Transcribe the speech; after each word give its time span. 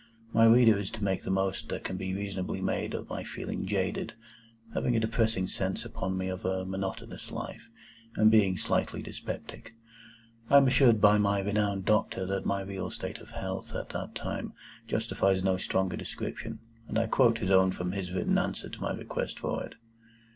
My 0.33 0.45
reader 0.45 0.79
is 0.79 0.89
to 0.93 1.03
make 1.03 1.21
the 1.21 1.29
most 1.29 1.69
that 1.69 1.83
can 1.83 1.95
be 1.95 2.15
reasonably 2.15 2.59
made 2.59 2.95
of 2.95 3.07
my 3.07 3.23
feeling 3.23 3.67
jaded, 3.67 4.13
having 4.73 4.95
a 4.95 4.99
depressing 4.99 5.45
sense 5.45 5.85
upon 5.85 6.17
me 6.17 6.27
of 6.27 6.43
a 6.43 6.65
monotonous 6.65 7.29
life, 7.29 7.69
and 8.15 8.31
being 8.31 8.57
"slightly 8.57 9.03
dyspeptic." 9.03 9.75
I 10.49 10.57
am 10.57 10.65
assured 10.65 11.01
by 11.01 11.19
my 11.19 11.37
renowned 11.41 11.85
doctor 11.85 12.25
that 12.25 12.47
my 12.47 12.61
real 12.63 12.89
state 12.89 13.19
of 13.19 13.29
health 13.29 13.75
at 13.75 13.89
that 13.89 14.15
time 14.15 14.53
justifies 14.87 15.43
no 15.43 15.57
stronger 15.57 15.97
description, 15.97 16.61
and 16.87 16.97
I 16.97 17.05
quote 17.05 17.37
his 17.37 17.51
own 17.51 17.69
from 17.69 17.91
his 17.91 18.11
written 18.11 18.39
answer 18.39 18.69
to 18.69 18.81
my 18.81 18.93
request 18.95 19.37
for 19.37 19.63
it. 19.63 19.75